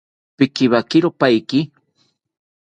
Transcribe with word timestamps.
Pikiwakiro 0.37 1.09
paiki 1.19 1.59